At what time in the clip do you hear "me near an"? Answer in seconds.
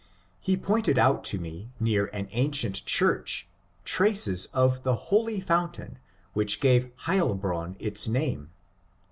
1.37-2.27